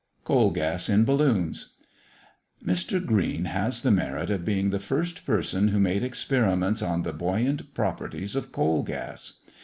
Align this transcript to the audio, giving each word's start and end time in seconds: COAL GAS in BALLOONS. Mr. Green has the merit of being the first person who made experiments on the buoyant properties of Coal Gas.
COAL 0.23 0.49
GAS 0.49 0.89
in 0.89 1.05
BALLOONS. 1.05 1.73
Mr. 2.65 3.05
Green 3.05 3.45
has 3.45 3.83
the 3.83 3.91
merit 3.91 4.31
of 4.31 4.43
being 4.43 4.71
the 4.71 4.79
first 4.79 5.27
person 5.27 5.67
who 5.67 5.79
made 5.79 6.01
experiments 6.01 6.81
on 6.81 7.03
the 7.03 7.13
buoyant 7.13 7.71
properties 7.75 8.35
of 8.35 8.51
Coal 8.51 8.81
Gas. 8.81 9.41